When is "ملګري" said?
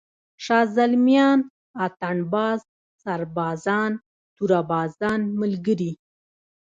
5.39-5.91